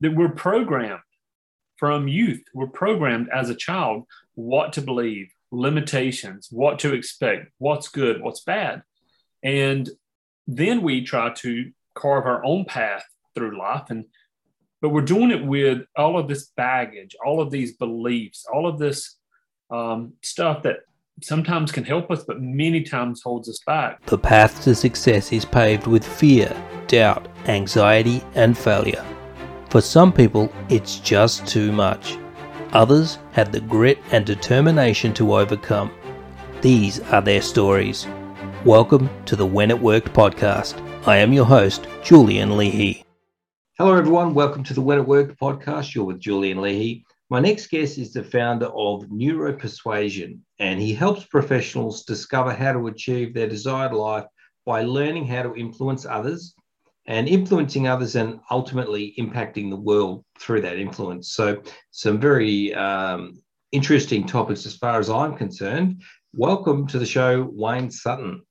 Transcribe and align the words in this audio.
that 0.00 0.14
we're 0.14 0.28
programmed 0.28 1.00
from 1.76 2.08
youth. 2.08 2.42
We're 2.54 2.66
programmed 2.66 3.28
as 3.34 3.50
a 3.50 3.54
child 3.54 4.04
what 4.34 4.72
to 4.74 4.82
believe, 4.82 5.28
limitations, 5.50 6.48
what 6.50 6.78
to 6.80 6.94
expect, 6.94 7.50
what's 7.58 7.88
good, 7.88 8.22
what's 8.22 8.42
bad. 8.42 8.82
And 9.42 9.88
then 10.46 10.82
we 10.82 11.04
try 11.04 11.32
to 11.34 11.72
carve 11.94 12.26
our 12.26 12.44
own 12.44 12.64
path 12.64 13.04
through 13.34 13.58
life 13.58 13.90
and 13.90 14.04
but 14.82 14.90
we're 14.90 15.00
doing 15.00 15.30
it 15.30 15.44
with 15.44 15.82
all 15.96 16.18
of 16.18 16.28
this 16.28 16.50
baggage 16.56 17.16
all 17.24 17.40
of 17.40 17.50
these 17.50 17.76
beliefs 17.76 18.46
all 18.52 18.66
of 18.66 18.78
this 18.78 19.16
um, 19.70 20.12
stuff 20.22 20.62
that 20.62 20.80
sometimes 21.22 21.72
can 21.72 21.84
help 21.84 22.10
us 22.10 22.22
but 22.24 22.40
many 22.40 22.82
times 22.82 23.22
holds 23.22 23.48
us 23.48 23.60
back 23.66 24.04
the 24.06 24.18
path 24.18 24.62
to 24.62 24.74
success 24.74 25.32
is 25.32 25.44
paved 25.44 25.86
with 25.86 26.06
fear 26.06 26.54
doubt 26.86 27.26
anxiety 27.46 28.22
and 28.34 28.56
failure 28.56 29.04
for 29.76 29.82
some 29.82 30.10
people 30.10 30.50
it's 30.70 31.00
just 31.00 31.46
too 31.46 31.70
much 31.70 32.16
others 32.72 33.18
have 33.32 33.52
the 33.52 33.60
grit 33.60 33.98
and 34.10 34.24
determination 34.24 35.12
to 35.12 35.34
overcome 35.36 35.92
these 36.62 36.98
are 37.12 37.20
their 37.20 37.42
stories 37.42 38.06
welcome 38.64 39.10
to 39.26 39.36
the 39.36 39.44
when 39.44 39.70
it 39.70 39.78
worked 39.78 40.10
podcast 40.14 40.80
I 41.06 41.18
am 41.18 41.30
your 41.30 41.44
host, 41.44 41.86
Julian 42.02 42.56
Leahy. 42.56 43.04
Hello, 43.78 43.94
everyone. 43.94 44.32
Welcome 44.32 44.64
to 44.64 44.72
the 44.72 44.80
When 44.80 44.98
It 44.98 45.06
Worked 45.06 45.38
podcast. 45.38 45.94
You're 45.94 46.06
with 46.06 46.18
Julian 46.20 46.62
Leahy. 46.62 47.04
My 47.28 47.38
next 47.38 47.68
guest 47.68 47.98
is 47.98 48.14
the 48.14 48.24
founder 48.24 48.66
of 48.66 49.04
Neuropersuasion, 49.08 50.38
and 50.58 50.80
he 50.80 50.94
helps 50.94 51.24
professionals 51.26 52.02
discover 52.04 52.52
how 52.52 52.72
to 52.72 52.86
achieve 52.86 53.34
their 53.34 53.46
desired 53.46 53.92
life 53.92 54.24
by 54.64 54.82
learning 54.82 55.26
how 55.26 55.42
to 55.42 55.54
influence 55.54 56.06
others 56.06 56.54
and 57.06 57.28
influencing 57.28 57.88
others 57.88 58.16
and 58.16 58.40
ultimately 58.50 59.14
impacting 59.18 59.70
the 59.70 59.76
world 59.76 60.24
through 60.38 60.60
that 60.62 60.78
influence. 60.78 61.30
So, 61.30 61.62
some 61.90 62.18
very 62.18 62.74
um, 62.74 63.40
interesting 63.72 64.26
topics 64.26 64.66
as 64.66 64.76
far 64.76 64.98
as 64.98 65.10
I'm 65.10 65.36
concerned. 65.36 66.02
Welcome 66.34 66.86
to 66.88 66.98
the 66.98 67.06
show, 67.06 67.48
Wayne 67.52 67.90
Sutton. 67.90 68.42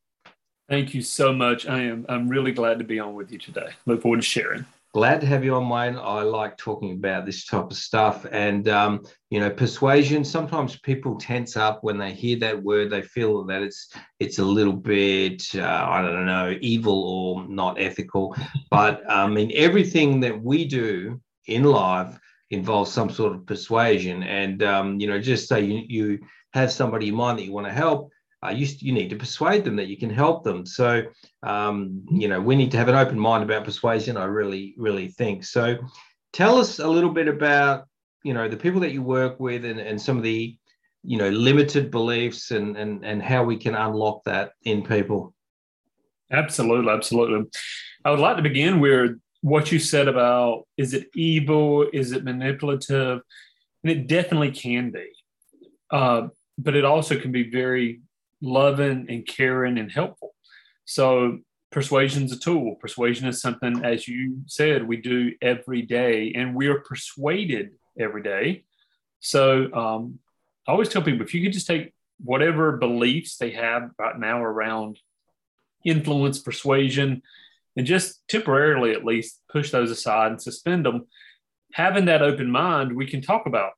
Thank 0.69 0.93
you 0.93 1.01
so 1.01 1.31
much. 1.31 1.67
I 1.67 1.81
am 1.81 2.05
I'm 2.09 2.27
really 2.27 2.51
glad 2.51 2.79
to 2.79 2.85
be 2.85 2.99
on 2.99 3.13
with 3.13 3.31
you 3.31 3.37
today. 3.37 3.69
Look 3.85 4.01
forward 4.01 4.21
to 4.21 4.27
sharing. 4.27 4.65
Glad 4.95 5.19
to 5.19 5.27
have 5.27 5.43
you 5.43 5.53
on, 5.55 5.67
Wayne. 5.67 5.97
I 5.97 6.21
like 6.21 6.55
talking 6.55 6.93
about 6.93 7.25
this 7.25 7.45
type 7.45 7.69
of 7.69 7.75
stuff. 7.75 8.25
And, 8.31 8.69
um, 8.69 9.03
you 9.29 9.41
know, 9.41 9.49
persuasion, 9.49 10.23
sometimes 10.23 10.79
people 10.79 11.17
tense 11.17 11.57
up 11.57 11.83
when 11.83 11.97
they 11.97 12.13
hear 12.13 12.39
that 12.39 12.63
word. 12.63 12.91
They 12.91 13.01
feel 13.01 13.43
that 13.43 13.61
it's 13.61 13.93
it's 14.21 14.39
a 14.39 14.45
little 14.45 14.71
bit, 14.71 15.53
uh, 15.53 15.85
I 15.89 16.01
don't 16.01 16.25
know, 16.25 16.57
evil 16.61 17.03
or 17.03 17.45
not 17.49 17.77
ethical. 17.77 18.37
But, 18.71 19.03
I 19.09 19.27
mean, 19.27 19.51
everything 19.53 20.21
that 20.21 20.41
we 20.41 20.63
do 20.63 21.19
in 21.45 21.65
life 21.65 22.17
involves 22.49 22.93
some 22.93 23.09
sort 23.09 23.35
of 23.35 23.45
persuasion. 23.45 24.23
And, 24.23 24.63
um, 24.63 24.97
you 25.01 25.07
know, 25.07 25.19
just 25.19 25.49
say 25.49 25.59
you, 25.59 25.83
you 25.89 26.19
have 26.53 26.71
somebody 26.71 27.09
in 27.09 27.15
mind 27.15 27.39
that 27.39 27.43
you 27.43 27.51
want 27.51 27.67
to 27.67 27.73
help, 27.73 28.11
uh, 28.45 28.51
you, 28.51 28.67
you 28.79 28.91
need 28.93 29.09
to 29.09 29.15
persuade 29.15 29.63
them 29.63 29.75
that 29.75 29.87
you 29.87 29.97
can 29.97 30.09
help 30.09 30.43
them. 30.43 30.65
So, 30.65 31.03
um, 31.43 32.05
you 32.11 32.27
know, 32.27 32.39
we 32.39 32.55
need 32.55 32.71
to 32.71 32.77
have 32.77 32.87
an 32.87 32.95
open 32.95 33.19
mind 33.19 33.43
about 33.43 33.65
persuasion, 33.65 34.17
I 34.17 34.25
really, 34.25 34.75
really 34.77 35.07
think. 35.07 35.43
So, 35.43 35.77
tell 36.33 36.57
us 36.57 36.79
a 36.79 36.87
little 36.87 37.11
bit 37.11 37.27
about, 37.27 37.85
you 38.23 38.33
know, 38.33 38.47
the 38.47 38.57
people 38.57 38.81
that 38.81 38.91
you 38.91 39.01
work 39.01 39.39
with 39.39 39.65
and, 39.65 39.79
and 39.79 40.01
some 40.01 40.17
of 40.17 40.23
the, 40.23 40.57
you 41.03 41.17
know, 41.17 41.29
limited 41.29 41.91
beliefs 41.91 42.51
and, 42.51 42.75
and, 42.75 43.05
and 43.05 43.21
how 43.21 43.43
we 43.43 43.57
can 43.57 43.75
unlock 43.75 44.23
that 44.25 44.51
in 44.63 44.83
people. 44.83 45.33
Absolutely. 46.31 46.91
Absolutely. 46.91 47.49
I 48.03 48.11
would 48.11 48.19
like 48.19 48.37
to 48.37 48.43
begin 48.43 48.79
with 48.79 49.19
what 49.41 49.71
you 49.71 49.79
said 49.79 50.07
about 50.07 50.67
is 50.75 50.93
it 50.93 51.07
evil? 51.15 51.87
Is 51.93 52.11
it 52.11 52.23
manipulative? 52.23 53.21
And 53.83 53.91
it 53.91 54.07
definitely 54.07 54.51
can 54.51 54.91
be. 54.91 55.07
Uh, 55.91 56.29
but 56.57 56.75
it 56.75 56.83
also 56.83 57.19
can 57.19 57.31
be 57.31 57.49
very 57.49 58.01
loving 58.41 59.07
and 59.09 59.27
caring 59.27 59.77
and 59.77 59.91
helpful. 59.91 60.33
So 60.85 61.39
persuasion 61.71 62.23
is 62.23 62.31
a 62.31 62.39
tool. 62.39 62.75
Persuasion 62.75 63.27
is 63.27 63.41
something, 63.41 63.83
as 63.83 64.07
you 64.07 64.41
said, 64.45 64.87
we 64.87 64.97
do 64.97 65.33
every 65.41 65.81
day, 65.81 66.31
and 66.35 66.55
we 66.55 66.67
are 66.67 66.79
persuaded 66.79 67.71
every 67.99 68.23
day. 68.23 68.63
So 69.19 69.73
um, 69.73 70.19
I 70.67 70.71
always 70.71 70.89
tell 70.89 71.01
people 71.01 71.25
if 71.25 71.33
you 71.33 71.43
could 71.43 71.53
just 71.53 71.67
take 71.67 71.93
whatever 72.23 72.77
beliefs 72.77 73.37
they 73.37 73.51
have 73.51 73.91
right 73.97 74.17
now 74.17 74.41
around 74.41 74.99
influence, 75.83 76.39
persuasion, 76.39 77.21
and 77.75 77.85
just 77.85 78.25
temporarily 78.27 78.91
at 78.91 79.03
least 79.03 79.41
push 79.49 79.71
those 79.71 79.91
aside 79.91 80.31
and 80.31 80.41
suspend 80.41 80.85
them. 80.85 81.07
Having 81.73 82.05
that 82.05 82.21
open 82.21 82.49
mind, 82.49 82.95
we 82.95 83.05
can 83.05 83.21
talk 83.21 83.47
about, 83.47 83.73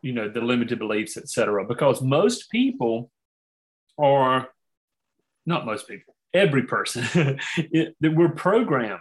you 0.00 0.12
know, 0.12 0.28
the 0.30 0.40
limited 0.40 0.78
beliefs, 0.78 1.16
et 1.16 1.28
cetera, 1.28 1.66
because 1.66 2.00
most 2.00 2.50
people 2.50 3.10
or 3.96 4.48
not 5.44 5.66
most 5.66 5.88
people, 5.88 6.14
every 6.34 6.64
person, 6.64 7.02
that 7.56 8.14
we're 8.14 8.30
programmed 8.30 9.00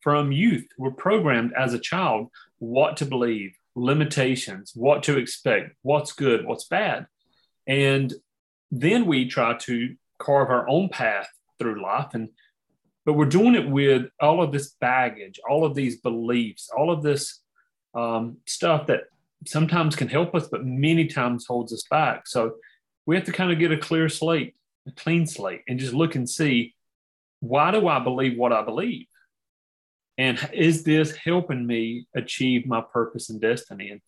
from 0.00 0.32
youth. 0.32 0.66
We're 0.78 0.90
programmed 0.90 1.52
as 1.56 1.74
a 1.74 1.78
child 1.78 2.28
what 2.58 2.96
to 2.98 3.06
believe, 3.06 3.52
limitations, 3.74 4.72
what 4.74 5.02
to 5.04 5.18
expect, 5.18 5.74
what's 5.82 6.12
good, 6.12 6.44
what's 6.44 6.66
bad. 6.66 7.06
And 7.66 8.12
then 8.70 9.06
we 9.06 9.28
try 9.28 9.56
to 9.58 9.96
carve 10.18 10.50
our 10.50 10.68
own 10.68 10.88
path 10.88 11.28
through 11.58 11.82
life 11.82 12.14
and 12.14 12.28
but 13.06 13.14
we're 13.14 13.24
doing 13.24 13.54
it 13.54 13.68
with 13.68 14.06
all 14.20 14.42
of 14.42 14.52
this 14.52 14.74
baggage 14.80 15.40
all 15.48 15.64
of 15.64 15.74
these 15.74 16.00
beliefs 16.00 16.70
all 16.76 16.90
of 16.90 17.02
this 17.02 17.40
um, 17.94 18.36
stuff 18.46 18.86
that 18.86 19.04
sometimes 19.46 19.96
can 19.96 20.08
help 20.08 20.34
us 20.34 20.46
but 20.48 20.64
many 20.64 21.06
times 21.06 21.46
holds 21.46 21.72
us 21.72 21.84
back 21.90 22.26
so 22.26 22.52
we 23.06 23.16
have 23.16 23.24
to 23.24 23.32
kind 23.32 23.52
of 23.52 23.58
get 23.58 23.72
a 23.72 23.76
clear 23.76 24.08
slate, 24.08 24.54
a 24.86 24.92
clean 24.92 25.26
slate, 25.26 25.62
and 25.68 25.78
just 25.78 25.94
look 25.94 26.14
and 26.14 26.28
see 26.28 26.74
why 27.40 27.70
do 27.70 27.88
I 27.88 27.98
believe 27.98 28.36
what 28.36 28.52
I 28.52 28.62
believe? 28.62 29.06
And 30.18 30.38
is 30.52 30.84
this 30.84 31.16
helping 31.16 31.66
me 31.66 32.06
achieve 32.14 32.66
my 32.66 32.82
purpose 32.82 33.30
and 33.30 33.40
destiny? 33.40 33.90
And, 33.90 34.00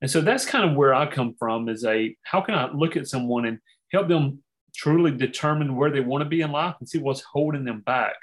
and 0.00 0.10
so 0.10 0.20
that's 0.20 0.44
kind 0.44 0.68
of 0.68 0.76
where 0.76 0.92
I 0.92 1.06
come 1.06 1.34
from 1.38 1.68
is 1.68 1.84
a 1.84 2.16
how 2.24 2.40
can 2.40 2.54
I 2.54 2.70
look 2.72 2.96
at 2.96 3.06
someone 3.06 3.44
and 3.44 3.58
help 3.92 4.08
them 4.08 4.42
truly 4.74 5.12
determine 5.12 5.76
where 5.76 5.90
they 5.90 6.00
want 6.00 6.22
to 6.22 6.28
be 6.28 6.40
in 6.40 6.50
life 6.50 6.74
and 6.80 6.88
see 6.88 6.98
what's 6.98 7.20
holding 7.20 7.64
them 7.64 7.80
back. 7.80 8.14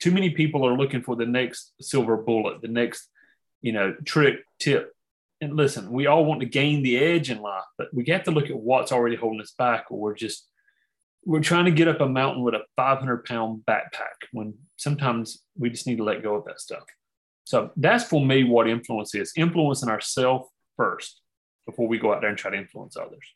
Too 0.00 0.10
many 0.10 0.30
people 0.30 0.66
are 0.66 0.76
looking 0.76 1.02
for 1.02 1.16
the 1.16 1.26
next 1.26 1.72
silver 1.80 2.16
bullet, 2.16 2.62
the 2.62 2.68
next, 2.68 3.10
you 3.60 3.72
know, 3.72 3.94
trick, 4.04 4.36
tip, 4.58 4.94
and 5.40 5.56
listen, 5.56 5.90
we 5.90 6.06
all 6.06 6.24
want 6.24 6.40
to 6.40 6.46
gain 6.46 6.82
the 6.82 6.98
edge 6.98 7.30
in 7.30 7.40
life, 7.40 7.64
but 7.76 7.88
we 7.92 8.04
have 8.08 8.24
to 8.24 8.30
look 8.30 8.50
at 8.50 8.58
what's 8.58 8.92
already 8.92 9.16
holding 9.16 9.40
us 9.40 9.54
back, 9.56 9.86
or 9.90 9.98
we're 9.98 10.14
just 10.14 10.48
we're 11.24 11.40
trying 11.40 11.66
to 11.66 11.70
get 11.70 11.88
up 11.88 12.00
a 12.00 12.08
mountain 12.08 12.42
with 12.42 12.54
a 12.54 12.62
500 12.76 13.24
pound 13.24 13.62
backpack 13.68 14.28
when 14.32 14.54
sometimes 14.76 15.42
we 15.56 15.68
just 15.70 15.86
need 15.86 15.98
to 15.98 16.04
let 16.04 16.22
go 16.22 16.36
of 16.36 16.44
that 16.46 16.60
stuff. 16.60 16.84
So 17.44 17.70
that's 17.76 18.04
for 18.04 18.24
me 18.24 18.44
what 18.44 18.68
influence 18.68 19.14
is 19.14 19.32
influencing 19.36 19.88
ourselves 19.88 20.48
first 20.76 21.20
before 21.66 21.88
we 21.88 21.98
go 21.98 22.12
out 22.12 22.20
there 22.20 22.30
and 22.30 22.38
try 22.38 22.50
to 22.50 22.56
influence 22.56 22.96
others. 22.96 23.34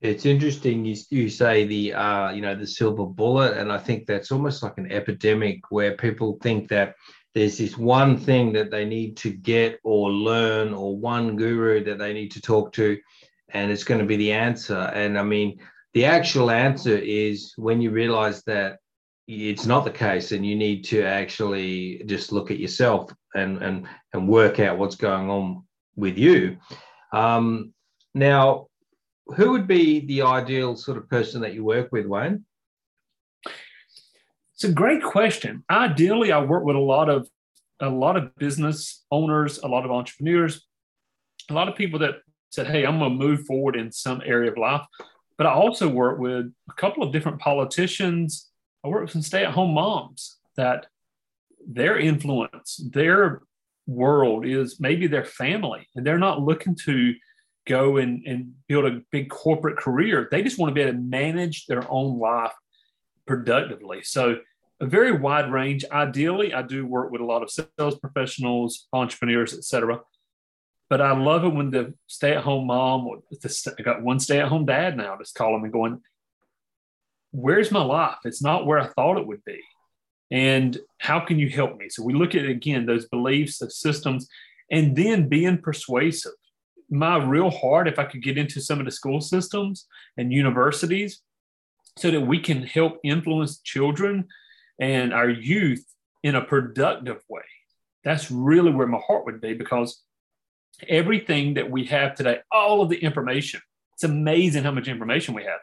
It's 0.00 0.26
interesting 0.26 0.84
you, 0.84 0.96
you 1.10 1.28
say 1.28 1.64
the 1.66 1.94
uh, 1.94 2.30
you 2.30 2.42
know 2.42 2.54
the 2.54 2.66
silver 2.66 3.06
bullet, 3.06 3.56
and 3.56 3.72
I 3.72 3.78
think 3.78 4.06
that's 4.06 4.30
almost 4.30 4.62
like 4.62 4.78
an 4.78 4.92
epidemic 4.92 5.70
where 5.70 5.96
people 5.96 6.38
think 6.42 6.68
that 6.68 6.94
there's 7.36 7.58
this 7.58 7.76
one 7.76 8.16
thing 8.16 8.54
that 8.54 8.70
they 8.70 8.86
need 8.86 9.14
to 9.18 9.30
get 9.30 9.78
or 9.84 10.10
learn 10.10 10.72
or 10.72 10.96
one 10.96 11.36
guru 11.36 11.84
that 11.84 11.98
they 11.98 12.14
need 12.14 12.30
to 12.30 12.40
talk 12.40 12.72
to 12.72 12.98
and 13.50 13.70
it's 13.70 13.84
going 13.84 14.00
to 14.00 14.06
be 14.06 14.16
the 14.16 14.32
answer. 14.32 14.90
And 14.94 15.18
i 15.18 15.22
mean 15.22 15.60
the 15.92 16.06
actual 16.06 16.50
answer 16.50 16.96
is 16.96 17.52
when 17.56 17.82
you 17.82 17.90
realize 17.90 18.42
that 18.44 18.78
it's 19.28 19.66
not 19.66 19.84
the 19.84 19.90
case 19.90 20.32
and 20.32 20.46
you 20.46 20.56
need 20.56 20.82
to 20.84 21.02
actually 21.02 22.02
just 22.06 22.32
look 22.32 22.50
at 22.50 22.58
yourself 22.58 23.12
and 23.34 23.62
and 23.62 23.86
and 24.14 24.26
work 24.26 24.58
out 24.58 24.78
what's 24.78 24.96
going 24.96 25.28
on 25.28 25.62
with 25.94 26.16
you. 26.16 26.56
Um, 27.12 27.74
now 28.14 28.68
who 29.36 29.50
would 29.50 29.66
be 29.66 30.06
the 30.06 30.22
ideal 30.22 30.74
sort 30.74 30.96
of 30.96 31.10
person 31.10 31.42
that 31.42 31.52
you 31.52 31.64
work 31.64 31.88
with 31.92 32.06
wayne 32.06 32.46
it's 34.56 34.64
a 34.64 34.72
great 34.72 35.02
question. 35.02 35.64
Ideally, 35.70 36.32
I 36.32 36.40
work 36.40 36.64
with 36.64 36.76
a 36.76 36.80
lot 36.80 37.10
of 37.10 37.28
a 37.78 37.90
lot 37.90 38.16
of 38.16 38.34
business 38.36 39.04
owners, 39.10 39.58
a 39.58 39.68
lot 39.68 39.84
of 39.84 39.90
entrepreneurs, 39.90 40.66
a 41.50 41.52
lot 41.52 41.68
of 41.68 41.76
people 41.76 41.98
that 41.98 42.14
said, 42.50 42.66
"Hey, 42.66 42.86
I'm 42.86 42.98
going 42.98 43.12
to 43.12 43.18
move 43.18 43.44
forward 43.44 43.76
in 43.76 43.92
some 43.92 44.22
area 44.24 44.50
of 44.50 44.56
life." 44.56 44.80
But 45.36 45.46
I 45.46 45.52
also 45.52 45.88
work 45.88 46.18
with 46.18 46.50
a 46.70 46.72
couple 46.74 47.02
of 47.02 47.12
different 47.12 47.38
politicians. 47.38 48.50
I 48.82 48.88
work 48.88 49.02
with 49.02 49.10
some 49.10 49.20
stay-at-home 49.20 49.74
moms 49.74 50.38
that 50.56 50.86
their 51.68 51.98
influence, 51.98 52.80
their 52.94 53.42
world 53.86 54.46
is 54.46 54.80
maybe 54.80 55.06
their 55.06 55.26
family, 55.26 55.86
and 55.94 56.06
they're 56.06 56.18
not 56.18 56.40
looking 56.40 56.74
to 56.86 57.14
go 57.66 57.98
and, 57.98 58.26
and 58.26 58.54
build 58.68 58.86
a 58.86 59.02
big 59.10 59.28
corporate 59.28 59.76
career. 59.76 60.28
They 60.30 60.42
just 60.42 60.58
want 60.58 60.70
to 60.70 60.74
be 60.74 60.80
able 60.80 60.92
to 60.92 60.98
manage 60.98 61.66
their 61.66 61.82
own 61.90 62.18
life 62.18 62.54
productively. 63.26 64.02
So 64.02 64.36
a 64.80 64.86
very 64.86 65.12
wide 65.12 65.50
range. 65.50 65.84
Ideally, 65.90 66.52
I 66.52 66.62
do 66.62 66.86
work 66.86 67.10
with 67.10 67.20
a 67.20 67.24
lot 67.24 67.42
of 67.42 67.50
sales 67.50 67.98
professionals, 67.98 68.86
entrepreneurs, 68.92 69.56
etc. 69.56 70.00
But 70.88 71.00
I 71.00 71.16
love 71.16 71.44
it 71.44 71.48
when 71.48 71.70
the 71.70 71.94
stay-at-home 72.06 72.66
mom 72.66 73.06
or 73.06 73.22
the, 73.30 73.74
I 73.78 73.82
got 73.82 74.02
one 74.02 74.20
stay-at-home 74.20 74.66
dad 74.66 74.96
now 74.96 75.16
just 75.18 75.34
calling 75.34 75.62
me 75.62 75.70
going, 75.70 76.00
"Where's 77.32 77.72
my 77.72 77.82
life? 77.82 78.18
It's 78.24 78.42
not 78.42 78.66
where 78.66 78.78
I 78.78 78.88
thought 78.88 79.18
it 79.18 79.26
would 79.26 79.44
be." 79.44 79.60
And 80.30 80.78
how 80.98 81.20
can 81.20 81.38
you 81.38 81.48
help 81.48 81.76
me? 81.76 81.88
So 81.88 82.02
we 82.02 82.12
look 82.12 82.34
at 82.34 82.44
again 82.44 82.86
those 82.86 83.08
beliefs, 83.08 83.58
the 83.58 83.70
systems, 83.70 84.28
and 84.70 84.94
then 84.96 85.28
being 85.28 85.58
persuasive. 85.58 86.32
My 86.90 87.16
real 87.16 87.50
heart, 87.50 87.88
if 87.88 87.98
I 87.98 88.04
could 88.04 88.22
get 88.22 88.38
into 88.38 88.60
some 88.60 88.78
of 88.78 88.84
the 88.84 88.92
school 88.92 89.20
systems 89.20 89.86
and 90.16 90.32
universities, 90.32 91.22
so 91.96 92.10
that 92.10 92.20
we 92.20 92.38
can 92.38 92.62
help 92.62 92.98
influence 93.02 93.60
children 93.60 94.26
and 94.78 95.12
our 95.12 95.30
youth 95.30 95.84
in 96.22 96.34
a 96.34 96.44
productive 96.44 97.22
way. 97.28 97.42
That's 98.04 98.30
really 98.30 98.70
where 98.70 98.86
my 98.86 99.00
heart 99.06 99.24
would 99.24 99.40
be 99.40 99.54
because 99.54 100.02
everything 100.88 101.54
that 101.54 101.70
we 101.70 101.86
have 101.86 102.14
today, 102.14 102.40
all 102.52 102.82
of 102.82 102.90
the 102.90 102.98
information, 102.98 103.60
it's 103.94 104.04
amazing 104.04 104.62
how 104.62 104.72
much 104.72 104.88
information 104.88 105.34
we 105.34 105.44
have. 105.44 105.60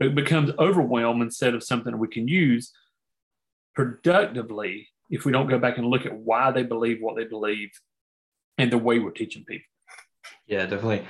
It 0.00 0.14
becomes 0.14 0.50
overwhelmed 0.58 1.22
instead 1.22 1.54
of 1.54 1.62
something 1.62 1.98
we 1.98 2.08
can 2.08 2.26
use 2.26 2.72
productively 3.74 4.88
if 5.10 5.24
we 5.24 5.32
don't 5.32 5.48
go 5.48 5.58
back 5.58 5.78
and 5.78 5.86
look 5.86 6.06
at 6.06 6.16
why 6.16 6.50
they 6.50 6.62
believe 6.62 6.98
what 7.00 7.16
they 7.16 7.24
believe 7.24 7.70
and 8.56 8.70
the 8.70 8.78
way 8.78 8.98
we're 8.98 9.10
teaching 9.10 9.44
people. 9.44 9.66
Yeah, 10.46 10.66
definitely. 10.66 11.04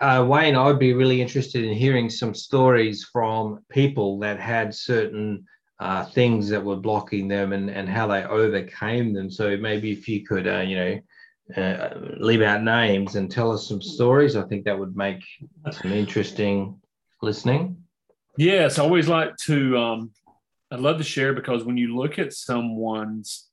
Uh, 0.00 0.24
Wayne, 0.28 0.56
I'd 0.56 0.78
be 0.78 0.92
really 0.92 1.22
interested 1.22 1.64
in 1.64 1.74
hearing 1.74 2.10
some 2.10 2.34
stories 2.34 3.04
from 3.04 3.60
people 3.70 4.18
that 4.20 4.40
had 4.40 4.74
certain 4.74 5.44
uh, 5.80 6.04
things 6.04 6.48
that 6.48 6.64
were 6.64 6.76
blocking 6.76 7.28
them 7.28 7.52
and, 7.52 7.70
and 7.70 7.88
how 7.88 8.06
they 8.06 8.24
overcame 8.24 9.12
them. 9.12 9.30
So 9.30 9.56
maybe 9.56 9.92
if 9.92 10.08
you 10.08 10.26
could, 10.26 10.48
uh, 10.48 10.60
you 10.60 10.76
know, 10.76 11.00
uh, 11.56 11.94
leave 12.18 12.42
out 12.42 12.62
names 12.62 13.14
and 13.14 13.30
tell 13.30 13.52
us 13.52 13.68
some 13.68 13.80
stories, 13.80 14.36
I 14.36 14.42
think 14.42 14.64
that 14.64 14.78
would 14.78 14.96
make 14.96 15.22
some 15.70 15.92
interesting 15.92 16.80
listening. 17.22 17.76
Yes, 18.36 18.78
I 18.78 18.82
always 18.82 19.08
like 19.08 19.36
to. 19.46 19.78
Um, 19.78 20.10
I'd 20.70 20.80
love 20.80 20.98
to 20.98 21.04
share 21.04 21.32
because 21.32 21.64
when 21.64 21.76
you 21.76 21.96
look 21.96 22.18
at 22.18 22.32
someone's 22.32 23.48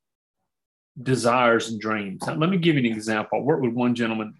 desires 1.02 1.70
and 1.70 1.80
dreams, 1.80 2.22
let 2.28 2.50
me 2.50 2.58
give 2.58 2.76
you 2.76 2.82
an 2.82 2.98
example. 2.98 3.40
I 3.40 3.42
worked 3.42 3.64
with 3.64 3.74
one 3.74 3.96
gentleman 3.96 4.34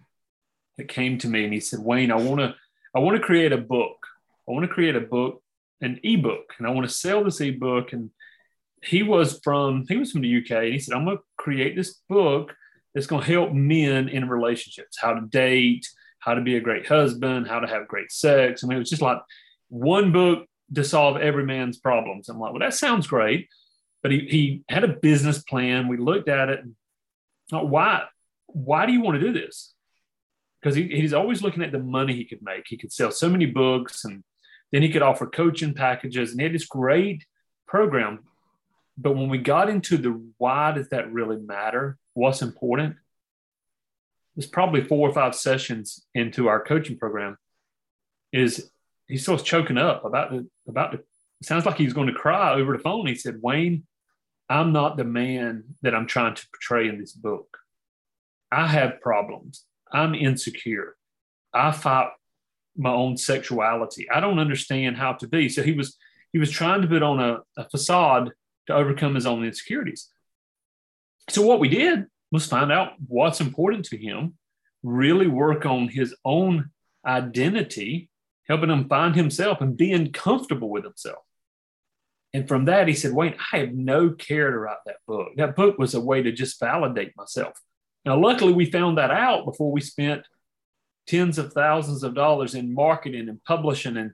that 0.78 0.88
came 0.88 1.18
to 1.18 1.28
me 1.28 1.44
and 1.44 1.52
he 1.52 1.60
said, 1.60 1.80
"Wayne, 1.80 2.10
I 2.10 2.16
want 2.16 2.40
to, 2.40 2.54
I 2.94 2.98
want 2.98 3.16
to 3.16 3.22
create 3.22 3.52
a 3.52 3.58
book. 3.58 4.06
I 4.48 4.52
want 4.52 4.64
to 4.64 4.72
create 4.72 4.96
a 4.96 5.00
book 5.00 5.42
an 5.80 6.00
ebook 6.02 6.54
and 6.58 6.66
I 6.66 6.70
want 6.70 6.88
to 6.88 6.94
sell 6.94 7.24
this 7.24 7.40
ebook. 7.40 7.92
And 7.92 8.10
he 8.82 9.02
was 9.02 9.40
from 9.42 9.84
he 9.88 9.96
was 9.96 10.12
from 10.12 10.22
the 10.22 10.38
UK 10.38 10.50
and 10.50 10.72
he 10.72 10.78
said, 10.78 10.94
I'm 10.94 11.04
gonna 11.04 11.18
create 11.36 11.76
this 11.76 12.00
book 12.08 12.54
that's 12.94 13.06
gonna 13.06 13.24
help 13.24 13.52
men 13.52 14.08
in 14.08 14.28
relationships, 14.28 14.98
how 15.00 15.14
to 15.14 15.26
date, 15.26 15.86
how 16.18 16.34
to 16.34 16.40
be 16.40 16.56
a 16.56 16.60
great 16.60 16.86
husband, 16.86 17.48
how 17.48 17.60
to 17.60 17.66
have 17.66 17.88
great 17.88 18.10
sex. 18.10 18.62
I 18.62 18.66
mean, 18.66 18.76
it 18.76 18.80
was 18.80 18.90
just 18.90 19.02
like 19.02 19.18
one 19.68 20.12
book 20.12 20.46
to 20.74 20.84
solve 20.84 21.16
every 21.16 21.44
man's 21.44 21.78
problems. 21.78 22.28
I'm 22.28 22.38
like, 22.38 22.52
well, 22.52 22.60
that 22.60 22.74
sounds 22.74 23.06
great. 23.06 23.48
But 24.02 24.12
he, 24.12 24.20
he 24.28 24.62
had 24.68 24.84
a 24.84 24.88
business 24.88 25.42
plan. 25.42 25.88
We 25.88 25.96
looked 25.96 26.28
at 26.28 26.48
it. 26.48 26.60
And, 26.60 27.70
why? 27.70 28.04
Why 28.46 28.86
do 28.86 28.92
you 28.92 29.00
want 29.00 29.20
to 29.20 29.26
do 29.26 29.32
this? 29.32 29.74
Because 30.66 30.74
he, 30.74 30.88
he's 30.88 31.12
always 31.12 31.42
looking 31.42 31.62
at 31.62 31.70
the 31.70 31.78
money 31.78 32.12
he 32.12 32.24
could 32.24 32.42
make. 32.42 32.64
He 32.66 32.76
could 32.76 32.92
sell 32.92 33.12
so 33.12 33.28
many 33.28 33.46
books 33.46 34.04
and 34.04 34.24
then 34.72 34.82
he 34.82 34.90
could 34.90 35.00
offer 35.00 35.24
coaching 35.28 35.74
packages, 35.74 36.32
and 36.32 36.40
he 36.40 36.44
had 36.44 36.52
this 36.52 36.66
great 36.66 37.24
program. 37.68 38.24
But 38.98 39.14
when 39.14 39.28
we 39.28 39.38
got 39.38 39.70
into 39.70 39.96
the 39.96 40.20
why 40.38 40.72
does 40.72 40.88
that 40.88 41.12
really 41.12 41.36
matter? 41.36 41.98
What's 42.14 42.42
important? 42.42 42.96
It's 44.36 44.48
probably 44.48 44.82
four 44.82 45.08
or 45.08 45.14
five 45.14 45.36
sessions 45.36 46.04
into 46.16 46.48
our 46.48 46.64
coaching 46.64 46.98
program. 46.98 47.36
Is 48.32 48.68
he 49.06 49.18
starts 49.18 49.44
choking 49.44 49.78
up 49.78 50.04
about 50.04 50.32
the 50.32 50.48
about 50.66 50.90
the 50.90 51.04
sounds 51.44 51.64
like 51.64 51.78
he's 51.78 51.92
going 51.92 52.08
to 52.08 52.12
cry 52.12 52.54
over 52.54 52.76
the 52.76 52.82
phone. 52.82 53.06
He 53.06 53.14
said, 53.14 53.38
Wayne, 53.40 53.86
I'm 54.48 54.72
not 54.72 54.96
the 54.96 55.04
man 55.04 55.62
that 55.82 55.94
I'm 55.94 56.08
trying 56.08 56.34
to 56.34 56.46
portray 56.52 56.88
in 56.88 56.98
this 56.98 57.12
book. 57.12 57.56
I 58.50 58.66
have 58.66 59.00
problems. 59.00 59.64
I'm 59.92 60.14
insecure. 60.14 60.96
I 61.52 61.72
fight 61.72 62.08
my 62.76 62.90
own 62.90 63.16
sexuality. 63.16 64.10
I 64.10 64.20
don't 64.20 64.38
understand 64.38 64.96
how 64.96 65.14
to 65.14 65.28
be. 65.28 65.48
So 65.48 65.62
he 65.62 65.72
was 65.72 65.96
he 66.32 66.38
was 66.38 66.50
trying 66.50 66.82
to 66.82 66.88
put 66.88 67.02
on 67.02 67.20
a, 67.20 67.38
a 67.56 67.68
facade 67.68 68.30
to 68.66 68.74
overcome 68.74 69.14
his 69.14 69.26
own 69.26 69.44
insecurities. 69.44 70.10
So 71.30 71.42
what 71.42 71.60
we 71.60 71.68
did 71.68 72.06
was 72.30 72.46
find 72.46 72.70
out 72.70 72.92
what's 73.06 73.40
important 73.40 73.86
to 73.86 73.96
him, 73.96 74.34
really 74.82 75.28
work 75.28 75.64
on 75.64 75.88
his 75.88 76.14
own 76.24 76.70
identity, 77.06 78.10
helping 78.48 78.70
him 78.70 78.88
find 78.88 79.14
himself 79.14 79.60
and 79.60 79.76
being 79.76 80.12
comfortable 80.12 80.68
with 80.68 80.84
himself. 80.84 81.22
And 82.34 82.46
from 82.46 82.66
that, 82.66 82.88
he 82.88 82.94
said, 82.94 83.12
Wayne, 83.12 83.36
I 83.52 83.58
have 83.58 83.72
no 83.72 84.10
care 84.10 84.50
to 84.50 84.58
write 84.58 84.76
that 84.84 84.96
book. 85.06 85.28
That 85.36 85.56
book 85.56 85.78
was 85.78 85.94
a 85.94 86.00
way 86.00 86.22
to 86.22 86.32
just 86.32 86.60
validate 86.60 87.16
myself. 87.16 87.58
Now, 88.06 88.18
luckily, 88.18 88.52
we 88.52 88.70
found 88.70 88.98
that 88.98 89.10
out 89.10 89.44
before 89.44 89.72
we 89.72 89.80
spent 89.80 90.22
tens 91.08 91.38
of 91.38 91.52
thousands 91.52 92.04
of 92.04 92.14
dollars 92.14 92.54
in 92.54 92.72
marketing 92.72 93.28
and 93.28 93.42
publishing 93.42 93.96
and 93.96 94.12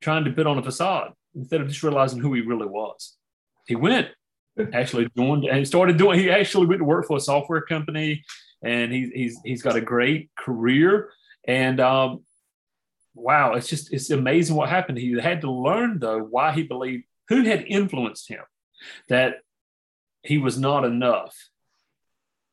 trying 0.00 0.24
to 0.24 0.32
put 0.32 0.46
on 0.46 0.58
a 0.58 0.62
facade 0.62 1.12
instead 1.34 1.60
of 1.60 1.68
just 1.68 1.82
realizing 1.82 2.20
who 2.20 2.32
he 2.34 2.40
really 2.40 2.66
was. 2.66 3.16
He 3.66 3.74
went, 3.74 4.08
actually 4.72 5.08
joined 5.16 5.44
and 5.44 5.66
started 5.66 5.96
doing, 5.96 6.18
he 6.18 6.30
actually 6.30 6.66
went 6.66 6.80
to 6.80 6.84
work 6.84 7.06
for 7.06 7.16
a 7.16 7.20
software 7.20 7.62
company 7.62 8.24
and 8.62 8.92
he's, 8.92 9.10
he's, 9.10 9.40
he's 9.44 9.62
got 9.62 9.76
a 9.76 9.80
great 9.80 10.30
career. 10.36 11.10
And 11.46 11.80
um, 11.80 12.24
wow, 13.14 13.54
it's 13.54 13.68
just, 13.68 13.92
it's 13.92 14.10
amazing 14.10 14.56
what 14.56 14.68
happened. 14.68 14.98
He 14.98 15.18
had 15.18 15.40
to 15.40 15.50
learn 15.50 15.98
though 15.98 16.18
why 16.18 16.52
he 16.52 16.62
believed, 16.62 17.04
who 17.28 17.42
had 17.42 17.64
influenced 17.66 18.28
him, 18.28 18.42
that 19.08 19.36
he 20.22 20.38
was 20.38 20.58
not 20.58 20.84
enough 20.84 21.34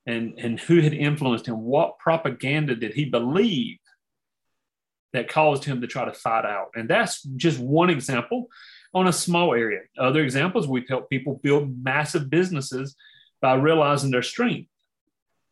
and, 0.10 0.34
and 0.40 0.60
who 0.60 0.82
had 0.82 0.94
influenced 0.94 1.48
him. 1.48 1.62
What 1.62 2.00
propaganda 2.00 2.76
did 2.76 2.94
he 2.94 3.06
believe 3.06 3.78
that 5.14 5.30
caused 5.30 5.64
him 5.64 5.82
to 5.82 5.88
try 5.88 6.06
to 6.06 6.14
fight 6.14 6.46
out? 6.46 6.70
And 6.76 6.90
that's 6.90 7.22
just 7.22 7.60
one 7.60 7.92
example 7.92 8.48
on 8.94 9.08
a 9.08 9.14
small 9.14 9.54
area. 9.54 9.82
Other 10.00 10.24
examples, 10.24 10.68
we've 10.68 10.90
helped 10.90 11.12
people 11.12 11.40
build 11.44 11.84
massive 11.84 12.30
businesses 12.30 12.96
by 13.40 13.54
realizing 13.54 14.10
their 14.10 14.24
strength 14.24 14.70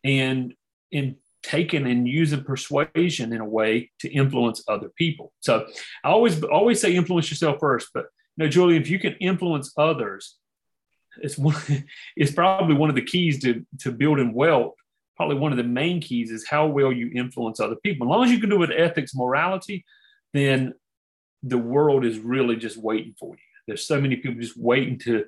and 0.02 0.54
in 0.90 1.16
taking 1.44 1.86
and 1.86 2.08
using 2.08 2.42
persuasion 2.42 3.32
in 3.32 3.40
a 3.40 3.48
way 3.48 3.92
to 4.00 4.12
influence 4.12 4.64
other 4.66 4.90
people. 4.96 5.32
So 5.38 5.68
I 6.02 6.08
always 6.08 6.42
always 6.42 6.80
say 6.80 6.96
influence 6.96 7.30
yourself 7.30 7.58
first, 7.60 7.90
but 7.94 8.06
you 8.36 8.44
know, 8.44 8.50
Julie, 8.50 8.76
if 8.76 8.90
you 8.90 8.98
can 8.98 9.12
influence 9.14 9.72
others, 9.78 10.36
it's 11.22 11.38
one, 11.38 11.56
it's 12.16 12.32
probably 12.32 12.74
one 12.74 12.90
of 12.90 12.96
the 12.96 13.04
keys 13.04 13.40
to 13.42 13.64
to 13.80 13.92
building 13.92 14.32
wealth. 14.32 14.74
Probably 15.16 15.36
one 15.36 15.50
of 15.50 15.58
the 15.58 15.64
main 15.64 16.00
keys 16.00 16.30
is 16.30 16.46
how 16.46 16.66
well 16.68 16.92
you 16.92 17.10
influence 17.12 17.58
other 17.58 17.76
people. 17.76 18.06
As 18.06 18.10
long 18.10 18.24
as 18.24 18.30
you 18.30 18.38
can 18.38 18.50
do 18.50 18.56
it 18.56 18.68
with 18.68 18.70
ethics, 18.70 19.16
morality, 19.16 19.84
then 20.32 20.74
the 21.42 21.58
world 21.58 22.04
is 22.04 22.18
really 22.18 22.56
just 22.56 22.76
waiting 22.76 23.14
for 23.18 23.34
you. 23.34 23.40
There's 23.66 23.86
so 23.86 24.00
many 24.00 24.16
people 24.16 24.40
just 24.40 24.56
waiting 24.56 24.98
to 25.00 25.24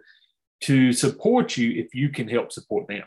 to 0.62 0.92
support 0.92 1.56
you 1.56 1.82
if 1.82 1.94
you 1.94 2.11
can 2.11 2.28
help 2.28 2.52
support 2.52 2.87
them. 2.88 3.02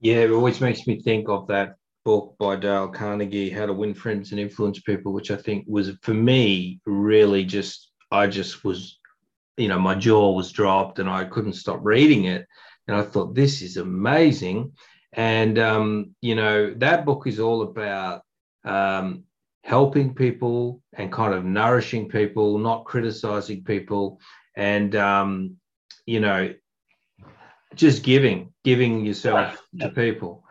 Yeah, 0.00 0.16
it 0.16 0.30
always 0.30 0.60
makes 0.60 0.86
me 0.86 1.00
think 1.00 1.28
of 1.28 1.46
that 1.48 1.76
book 2.04 2.36
by 2.38 2.56
Dale 2.56 2.88
Carnegie, 2.88 3.50
How 3.50 3.66
to 3.66 3.72
Win 3.72 3.94
Friends 3.94 4.30
and 4.30 4.40
Influence 4.40 4.80
People, 4.80 5.12
which 5.12 5.30
I 5.30 5.36
think 5.36 5.64
was 5.66 5.90
for 6.02 6.14
me 6.14 6.80
really 6.86 7.44
just 7.44 7.90
I 8.10 8.26
just 8.26 8.64
was 8.64 8.98
you 9.56 9.68
know, 9.68 9.78
my 9.78 9.94
jaw 9.94 10.32
was 10.32 10.52
dropped 10.52 10.98
and 10.98 11.08
I 11.08 11.24
couldn't 11.24 11.54
stop 11.54 11.80
reading 11.82 12.24
it. 12.24 12.46
And 12.86 12.96
I 12.96 13.02
thought, 13.02 13.34
this 13.34 13.62
is 13.62 13.76
amazing. 13.76 14.72
And, 15.12 15.58
um, 15.58 16.14
you 16.20 16.34
know, 16.34 16.74
that 16.74 17.04
book 17.04 17.26
is 17.26 17.40
all 17.40 17.62
about 17.62 18.22
um, 18.64 19.24
helping 19.64 20.14
people 20.14 20.82
and 20.92 21.10
kind 21.10 21.34
of 21.34 21.44
nourishing 21.44 22.08
people, 22.08 22.58
not 22.58 22.84
criticizing 22.84 23.64
people. 23.64 24.20
And, 24.54 24.94
um, 24.94 25.56
you 26.04 26.20
know, 26.20 26.54
just 27.74 28.02
giving, 28.02 28.52
giving 28.64 29.04
yourself 29.04 29.60
to 29.80 29.88
people. 29.90 30.44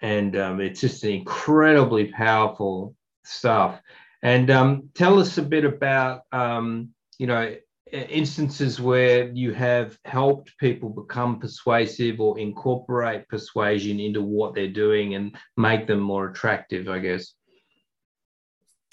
And 0.00 0.36
um, 0.36 0.60
it's 0.60 0.80
just 0.80 1.04
incredibly 1.04 2.06
powerful 2.06 2.94
stuff. 3.24 3.80
And 4.22 4.50
um, 4.50 4.90
tell 4.94 5.18
us 5.18 5.38
a 5.38 5.42
bit 5.42 5.64
about, 5.64 6.22
um, 6.32 6.90
you 7.18 7.26
know, 7.26 7.56
Uh, 7.94 7.98
instances 8.08 8.80
where 8.80 9.28
you 9.28 9.52
have 9.52 9.96
helped 10.04 10.56
people 10.58 10.88
become 10.88 11.38
persuasive 11.38 12.20
or 12.20 12.36
incorporate 12.40 13.28
persuasion 13.28 14.00
into 14.00 14.20
what 14.20 14.52
they're 14.52 14.66
doing 14.66 15.14
and 15.14 15.36
make 15.56 15.86
them 15.86 16.00
more 16.00 16.28
attractive, 16.28 16.88
I 16.88 16.98
guess? 16.98 17.34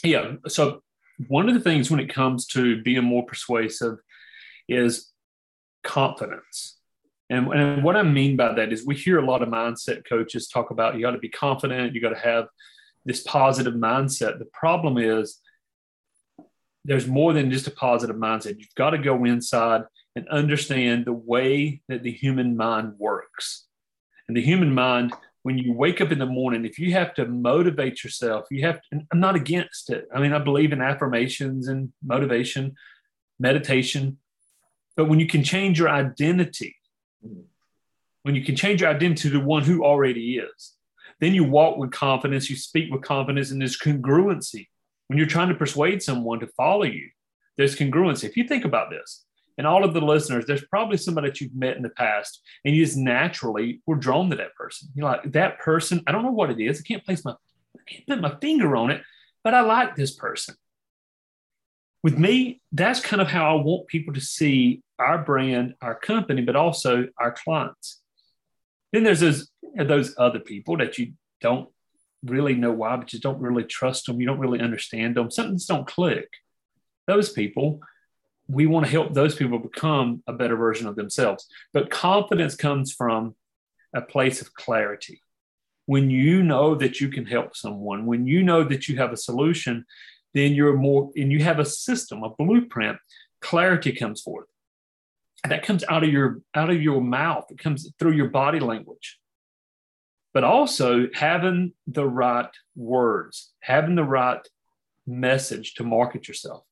Yeah. 0.03 0.33
So, 0.47 0.83
one 1.27 1.49
of 1.49 1.55
the 1.55 1.61
things 1.61 1.89
when 1.89 1.99
it 1.99 2.13
comes 2.13 2.45
to 2.47 2.81
being 2.83 3.03
more 3.03 3.25
persuasive 3.25 3.97
is 4.69 5.11
confidence. 5.83 6.77
And, 7.29 7.51
and 7.53 7.83
what 7.83 7.95
I 7.95 8.03
mean 8.03 8.35
by 8.35 8.53
that 8.53 8.71
is 8.71 8.85
we 8.85 8.95
hear 8.95 9.17
a 9.17 9.25
lot 9.25 9.41
of 9.41 9.49
mindset 9.49 10.07
coaches 10.07 10.47
talk 10.47 10.69
about 10.69 10.95
you 10.95 11.01
got 11.01 11.11
to 11.11 11.17
be 11.17 11.29
confident, 11.29 11.95
you 11.95 12.01
got 12.01 12.09
to 12.09 12.19
have 12.19 12.47
this 13.05 13.23
positive 13.23 13.73
mindset. 13.73 14.37
The 14.37 14.49
problem 14.53 14.97
is 14.99 15.39
there's 16.83 17.07
more 17.07 17.33
than 17.33 17.51
just 17.51 17.67
a 17.67 17.71
positive 17.71 18.15
mindset. 18.15 18.59
You've 18.59 18.75
got 18.75 18.91
to 18.91 18.97
go 18.97 19.23
inside 19.25 19.83
and 20.15 20.27
understand 20.29 21.05
the 21.05 21.13
way 21.13 21.81
that 21.87 22.03
the 22.03 22.11
human 22.11 22.57
mind 22.57 22.93
works. 22.97 23.67
And 24.27 24.35
the 24.35 24.41
human 24.41 24.73
mind, 24.73 25.13
when 25.43 25.57
you 25.57 25.73
wake 25.73 26.01
up 26.01 26.11
in 26.11 26.19
the 26.19 26.25
morning, 26.25 26.65
if 26.65 26.79
you 26.79 26.93
have 26.93 27.13
to 27.15 27.25
motivate 27.25 28.03
yourself, 28.03 28.45
you 28.49 28.65
have 28.65 28.81
to, 28.81 29.01
I'm 29.11 29.19
not 29.19 29.35
against 29.35 29.89
it. 29.89 30.07
I 30.13 30.19
mean, 30.19 30.33
I 30.33 30.39
believe 30.39 30.73
in 30.73 30.81
affirmations 30.81 31.67
and 31.67 31.91
motivation, 32.03 32.75
meditation. 33.39 34.17
But 34.95 35.05
when 35.05 35.19
you 35.19 35.27
can 35.27 35.43
change 35.43 35.79
your 35.79 35.89
identity, 35.89 36.75
when 38.23 38.35
you 38.35 38.43
can 38.43 38.55
change 38.55 38.81
your 38.81 38.89
identity 38.89 39.29
to 39.29 39.39
the 39.39 39.45
one 39.45 39.63
who 39.63 39.83
already 39.83 40.37
is, 40.37 40.75
then 41.19 41.33
you 41.33 41.43
walk 41.43 41.77
with 41.77 41.91
confidence, 41.91 42.49
you 42.49 42.55
speak 42.55 42.91
with 42.91 43.03
confidence, 43.03 43.51
and 43.51 43.61
there's 43.61 43.77
congruency. 43.77 44.67
When 45.11 45.17
you're 45.17 45.27
trying 45.27 45.49
to 45.49 45.55
persuade 45.55 46.01
someone 46.01 46.39
to 46.39 46.47
follow 46.55 46.85
you, 46.85 47.09
there's 47.57 47.75
congruency. 47.75 48.23
If 48.23 48.37
you 48.37 48.45
think 48.45 48.63
about 48.63 48.89
this, 48.89 49.25
and 49.57 49.67
all 49.67 49.83
of 49.83 49.93
the 49.93 49.99
listeners, 49.99 50.45
there's 50.45 50.63
probably 50.63 50.95
somebody 50.95 51.27
that 51.27 51.41
you've 51.41 51.53
met 51.53 51.75
in 51.75 51.83
the 51.83 51.89
past, 51.89 52.41
and 52.63 52.73
you 52.73 52.85
just 52.85 52.95
naturally 52.95 53.81
were 53.85 53.97
drawn 53.97 54.29
to 54.29 54.37
that 54.37 54.55
person. 54.55 54.87
You're 54.95 55.09
like, 55.09 55.29
that 55.33 55.59
person, 55.59 56.01
I 56.07 56.13
don't 56.13 56.23
know 56.23 56.31
what 56.31 56.49
it 56.49 56.61
is. 56.61 56.79
I 56.79 56.83
can't 56.87 57.03
place 57.03 57.25
my, 57.25 57.31
I 57.33 57.79
can't 57.85 58.07
put 58.07 58.21
my 58.21 58.37
finger 58.39 58.73
on 58.77 58.89
it, 58.89 59.01
but 59.43 59.53
I 59.53 59.59
like 59.59 59.97
this 59.97 60.15
person. 60.15 60.55
With 62.03 62.17
me, 62.17 62.61
that's 62.71 63.01
kind 63.01 63.21
of 63.21 63.27
how 63.27 63.57
I 63.57 63.61
want 63.61 63.87
people 63.87 64.13
to 64.13 64.21
see 64.21 64.81
our 64.97 65.17
brand, 65.17 65.73
our 65.81 65.95
company, 65.95 66.41
but 66.41 66.55
also 66.55 67.09
our 67.19 67.33
clients. 67.33 67.99
Then 68.93 69.03
there's 69.03 69.19
those, 69.19 69.51
those 69.77 70.15
other 70.17 70.39
people 70.39 70.77
that 70.77 70.97
you 70.97 71.15
don't 71.41 71.67
really 72.23 72.53
know 72.55 72.71
why, 72.71 72.95
but 72.95 73.13
you 73.13 73.19
don't 73.19 73.41
really 73.41 73.63
trust 73.63 74.05
them. 74.05 74.19
You 74.19 74.27
don't 74.27 74.39
really 74.39 74.59
understand 74.59 75.15
them. 75.15 75.31
Something's 75.31 75.65
don't 75.65 75.87
click. 75.87 76.29
Those 77.07 77.31
people, 77.31 77.81
we 78.47 78.67
want 78.67 78.85
to 78.85 78.91
help 78.91 79.13
those 79.13 79.35
people 79.35 79.59
become 79.59 80.23
a 80.27 80.33
better 80.33 80.55
version 80.55 80.87
of 80.87 80.95
themselves. 80.95 81.47
But 81.73 81.89
confidence 81.89 82.55
comes 82.55 82.93
from 82.93 83.35
a 83.95 84.01
place 84.01 84.41
of 84.41 84.53
clarity. 84.53 85.21
When 85.85 86.09
you 86.09 86.43
know 86.43 86.75
that 86.75 87.01
you 87.01 87.09
can 87.09 87.25
help 87.25 87.55
someone, 87.55 88.05
when 88.05 88.27
you 88.27 88.43
know 88.43 88.63
that 88.63 88.87
you 88.87 88.97
have 88.97 89.11
a 89.11 89.17
solution, 89.17 89.85
then 90.33 90.53
you're 90.53 90.77
more, 90.77 91.11
and 91.15 91.31
you 91.31 91.43
have 91.43 91.59
a 91.59 91.65
system, 91.65 92.23
a 92.23 92.29
blueprint, 92.29 92.97
clarity 93.41 93.91
comes 93.91 94.21
forth. 94.21 94.47
That 95.47 95.63
comes 95.63 95.83
out 95.89 96.03
of 96.03 96.09
your 96.09 96.41
out 96.53 96.69
of 96.69 96.81
your 96.81 97.01
mouth. 97.01 97.45
It 97.49 97.57
comes 97.57 97.91
through 97.97 98.11
your 98.11 98.29
body 98.29 98.59
language. 98.59 99.17
But 100.33 100.43
also 100.43 101.07
having 101.13 101.73
the 101.87 102.07
right 102.07 102.49
words, 102.75 103.51
having 103.59 103.95
the 103.95 104.03
right 104.03 104.45
message 105.05 105.73
to 105.75 105.83
market 105.83 106.27
yourself. 106.27 106.63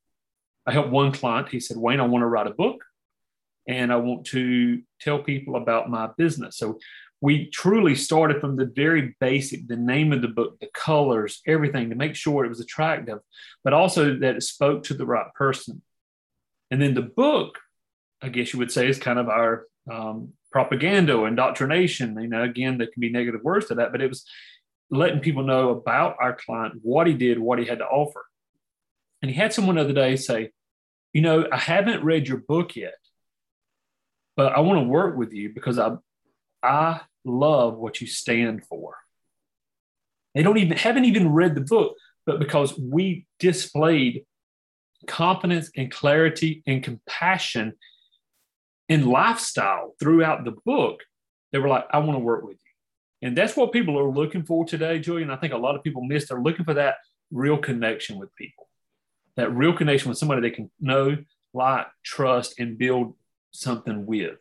I 0.65 0.71
helped 0.71 0.91
one 0.91 1.11
client. 1.11 1.49
He 1.49 1.59
said, 1.59 1.77
Wayne, 1.77 1.99
I 1.99 2.05
want 2.05 2.21
to 2.21 2.27
write 2.27 2.47
a 2.47 2.51
book 2.51 2.83
and 3.67 3.91
I 3.91 3.97
want 3.97 4.25
to 4.27 4.81
tell 5.01 5.19
people 5.19 5.55
about 5.55 5.89
my 5.89 6.09
business. 6.17 6.57
So 6.57 6.79
we 7.21 7.47
truly 7.47 7.95
started 7.95 8.39
from 8.39 8.55
the 8.55 8.65
very 8.65 9.15
basic 9.19 9.67
the 9.67 9.75
name 9.75 10.13
of 10.13 10.21
the 10.21 10.27
book 10.27 10.59
the 10.59 10.69
colors 10.73 11.41
everything 11.47 11.89
to 11.89 11.95
make 11.95 12.15
sure 12.15 12.45
it 12.45 12.49
was 12.49 12.59
attractive 12.59 13.19
but 13.63 13.73
also 13.73 14.17
that 14.17 14.35
it 14.35 14.43
spoke 14.43 14.83
to 14.83 14.93
the 14.93 15.05
right 15.05 15.33
person 15.33 15.81
and 16.71 16.81
then 16.81 16.93
the 16.93 17.01
book 17.01 17.59
i 18.21 18.29
guess 18.29 18.53
you 18.53 18.59
would 18.59 18.71
say 18.71 18.87
is 18.87 18.99
kind 18.99 19.19
of 19.19 19.27
our 19.27 19.65
um, 19.91 20.33
propaganda 20.51 21.23
indoctrination 21.25 22.19
you 22.19 22.27
know 22.27 22.43
again 22.43 22.77
there 22.77 22.87
can 22.87 22.99
be 22.99 23.09
negative 23.09 23.41
words 23.43 23.67
to 23.67 23.75
that 23.75 23.91
but 23.91 24.01
it 24.01 24.09
was 24.09 24.25
letting 24.89 25.19
people 25.19 25.43
know 25.43 25.69
about 25.69 26.15
our 26.19 26.35
client 26.35 26.73
what 26.81 27.07
he 27.07 27.13
did 27.13 27.37
what 27.37 27.59
he 27.59 27.65
had 27.65 27.79
to 27.79 27.85
offer 27.85 28.25
and 29.21 29.29
he 29.29 29.37
had 29.37 29.53
someone 29.53 29.75
the 29.75 29.81
other 29.81 29.93
day 29.93 30.15
say 30.15 30.49
you 31.13 31.21
know 31.21 31.47
i 31.51 31.57
haven't 31.57 32.03
read 32.03 32.27
your 32.27 32.37
book 32.37 32.75
yet 32.75 32.95
but 34.35 34.53
i 34.53 34.59
want 34.59 34.79
to 34.79 34.87
work 34.87 35.15
with 35.15 35.31
you 35.33 35.49
because 35.53 35.77
i 35.77 35.95
i 36.63 36.99
love 37.25 37.77
what 37.77 38.01
you 38.01 38.07
stand 38.07 38.65
for. 38.65 38.95
They 40.35 40.43
don't 40.43 40.57
even 40.57 40.77
haven't 40.77 41.05
even 41.05 41.33
read 41.33 41.55
the 41.55 41.61
book, 41.61 41.95
but 42.25 42.39
because 42.39 42.77
we 42.77 43.25
displayed 43.39 44.25
confidence 45.07 45.71
and 45.75 45.91
clarity 45.91 46.61
and 46.67 46.83
compassion 46.83 47.73
and 48.89 49.07
lifestyle 49.07 49.95
throughout 49.99 50.43
the 50.43 50.55
book, 50.65 51.01
they 51.51 51.59
were 51.59 51.67
like, 51.67 51.85
I 51.91 51.99
want 51.99 52.15
to 52.15 52.23
work 52.23 52.43
with 52.43 52.57
you. 52.57 53.27
And 53.27 53.37
that's 53.37 53.55
what 53.55 53.71
people 53.71 53.97
are 53.99 54.09
looking 54.09 54.43
for 54.43 54.65
today, 54.65 54.99
Julian. 54.99 55.29
I 55.29 55.35
think 55.35 55.53
a 55.53 55.57
lot 55.57 55.75
of 55.75 55.83
people 55.83 56.03
miss. 56.03 56.27
They're 56.27 56.41
looking 56.41 56.65
for 56.65 56.75
that 56.75 56.95
real 57.31 57.57
connection 57.57 58.17
with 58.17 58.33
people, 58.35 58.67
that 59.35 59.53
real 59.53 59.73
connection 59.73 60.09
with 60.09 60.17
somebody 60.17 60.41
they 60.41 60.51
can 60.51 60.71
know, 60.79 61.17
like, 61.53 61.87
trust, 62.03 62.59
and 62.59 62.77
build 62.77 63.15
something 63.51 64.05
with 64.05 64.37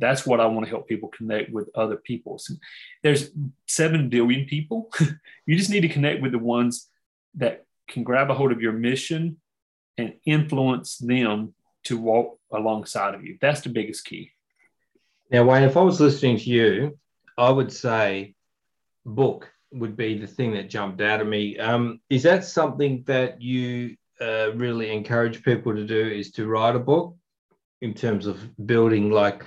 that's 0.00 0.26
what 0.26 0.40
I 0.40 0.46
want 0.46 0.64
to 0.64 0.70
help 0.70 0.88
people 0.88 1.10
connect 1.10 1.52
with 1.52 1.68
other 1.74 1.96
people. 1.96 2.38
So 2.38 2.54
there's 3.02 3.30
7 3.68 4.08
billion 4.08 4.46
people. 4.46 4.90
you 5.46 5.56
just 5.56 5.70
need 5.70 5.82
to 5.82 5.88
connect 5.88 6.22
with 6.22 6.32
the 6.32 6.38
ones 6.38 6.88
that 7.34 7.66
can 7.86 8.02
grab 8.02 8.30
a 8.30 8.34
hold 8.34 8.50
of 8.50 8.62
your 8.62 8.72
mission 8.72 9.36
and 9.98 10.14
influence 10.24 10.96
them 10.96 11.54
to 11.84 11.98
walk 11.98 12.38
alongside 12.52 13.14
of 13.14 13.24
you. 13.24 13.38
That's 13.40 13.60
the 13.60 13.68
biggest 13.70 14.04
key. 14.04 14.32
Now, 15.30 15.44
Wayne, 15.44 15.62
if 15.62 15.76
I 15.76 15.82
was 15.82 16.00
listening 16.00 16.38
to 16.38 16.50
you, 16.50 16.98
I 17.38 17.50
would 17.50 17.72
say 17.72 18.34
book 19.04 19.50
would 19.72 19.96
be 19.96 20.18
the 20.18 20.26
thing 20.26 20.54
that 20.54 20.68
jumped 20.68 21.00
out 21.00 21.20
of 21.20 21.26
me. 21.26 21.58
Um, 21.58 22.00
is 22.10 22.24
that 22.24 22.44
something 22.44 23.04
that 23.06 23.40
you 23.40 23.96
uh, 24.20 24.52
really 24.54 24.90
encourage 24.90 25.42
people 25.42 25.74
to 25.74 25.86
do? 25.86 26.08
Is 26.08 26.32
to 26.32 26.46
write 26.46 26.74
a 26.74 26.80
book 26.80 27.16
in 27.80 27.94
terms 27.94 28.26
of 28.26 28.38
building 28.66 29.10
like 29.10 29.44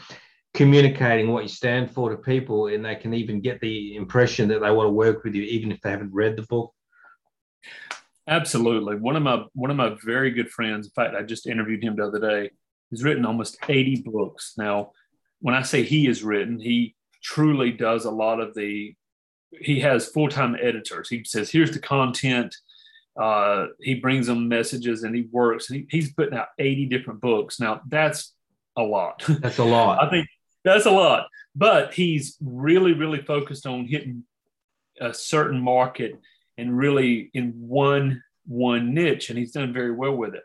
communicating 0.53 1.31
what 1.31 1.43
you 1.43 1.49
stand 1.49 1.91
for 1.91 2.09
to 2.09 2.17
people 2.17 2.67
and 2.67 2.85
they 2.85 2.95
can 2.95 3.13
even 3.13 3.41
get 3.41 3.59
the 3.59 3.95
impression 3.95 4.47
that 4.47 4.61
they 4.61 4.71
want 4.71 4.87
to 4.87 4.93
work 4.93 5.23
with 5.23 5.33
you 5.33 5.41
even 5.43 5.71
if 5.71 5.81
they 5.81 5.89
haven't 5.89 6.13
read 6.13 6.35
the 6.35 6.43
book 6.43 6.71
absolutely. 8.27 8.95
One 8.95 9.15
of 9.15 9.23
my 9.23 9.43
one 9.53 9.71
of 9.71 9.77
my 9.77 9.95
very 10.03 10.31
good 10.31 10.49
friends 10.49 10.87
in 10.87 10.91
fact 10.91 11.15
i 11.15 11.23
just 11.23 11.47
interviewed 11.47 11.83
him 11.83 11.95
the 11.95 12.05
other 12.05 12.19
day 12.19 12.51
he's 12.89 13.03
written 13.03 13.25
almost 13.25 13.57
80 13.67 14.03
books. 14.05 14.53
Now 14.57 14.91
when 15.39 15.55
i 15.55 15.61
say 15.61 15.83
he 15.83 16.05
has 16.05 16.23
written 16.23 16.59
he 16.59 16.95
truly 17.21 17.71
does 17.71 18.05
a 18.05 18.11
lot 18.11 18.39
of 18.39 18.53
the 18.53 18.93
he 19.59 19.79
has 19.81 20.07
full-time 20.07 20.55
editors. 20.59 21.09
He 21.09 21.23
says 21.23 21.49
here's 21.49 21.71
the 21.71 21.79
content. 21.79 22.55
Uh, 23.15 23.67
he 23.79 23.93
brings 23.93 24.25
them 24.25 24.47
messages 24.47 25.03
and 25.03 25.15
he 25.15 25.27
works 25.31 25.67
he, 25.67 25.85
he's 25.89 26.11
putting 26.13 26.37
out 26.37 26.47
80 26.57 26.87
different 26.87 27.21
books. 27.21 27.59
Now 27.59 27.81
that's 27.87 28.33
a 28.75 28.81
lot. 28.81 29.23
That's 29.27 29.59
a 29.59 29.63
lot. 29.63 30.03
I 30.03 30.09
think 30.09 30.27
that's 30.63 30.85
a 30.85 30.91
lot. 30.91 31.27
But 31.55 31.93
he's 31.93 32.37
really, 32.41 32.93
really 32.93 33.21
focused 33.21 33.67
on 33.67 33.85
hitting 33.85 34.23
a 34.99 35.13
certain 35.13 35.59
market 35.59 36.19
and 36.57 36.77
really 36.77 37.29
in 37.33 37.53
one 37.55 38.21
one 38.45 38.93
niche, 38.93 39.29
and 39.29 39.39
he's 39.39 39.51
done 39.51 39.71
very 39.71 39.91
well 39.91 40.15
with 40.15 40.35
it. 40.35 40.43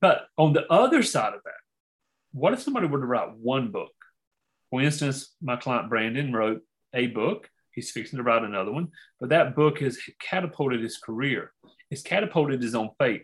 But 0.00 0.26
on 0.38 0.52
the 0.52 0.70
other 0.72 1.02
side 1.02 1.34
of 1.34 1.40
that, 1.44 1.52
what 2.32 2.52
if 2.52 2.62
somebody 2.62 2.86
were 2.86 3.00
to 3.00 3.06
write 3.06 3.36
one 3.36 3.70
book? 3.70 3.92
For 4.70 4.80
instance, 4.80 5.34
my 5.42 5.56
client 5.56 5.88
Brandon 5.88 6.32
wrote 6.32 6.62
a 6.92 7.06
book. 7.08 7.48
He's 7.72 7.90
fixing 7.90 8.18
to 8.18 8.22
write 8.22 8.42
another 8.42 8.70
one, 8.70 8.88
but 9.18 9.30
that 9.30 9.56
book 9.56 9.80
has 9.80 9.98
catapulted 10.20 10.80
his 10.80 10.98
career. 10.98 11.52
It's 11.90 12.02
catapulted 12.02 12.62
his 12.62 12.74
own 12.74 12.90
faith 12.98 13.22